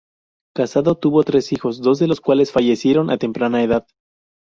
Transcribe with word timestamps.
Casado, 0.55 0.95
tuvo 0.95 1.23
tres 1.23 1.53
hijos, 1.53 1.79
dos 1.79 1.99
de 1.99 2.07
los 2.07 2.21
cuales 2.21 2.51
fallecieron 2.51 3.11
a 3.11 3.19
temprana 3.19 3.61
edad. 3.61 3.85